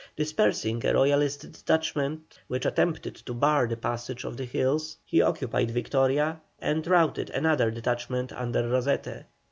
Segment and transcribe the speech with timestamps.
[0.15, 5.69] Dispersing a Royalist detachment which attempted to bar the passage of the hills, he occupied
[5.69, 9.25] Victoria and routed another detachment under Rosete.